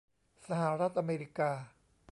[0.47, 1.51] สหรัฐอเมริกา